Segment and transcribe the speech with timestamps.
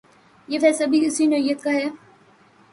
[0.47, 1.87] یہ فیصلہ بھی اسی نوعیت کا ہے۔